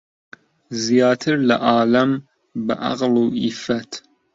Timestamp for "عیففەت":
3.39-3.91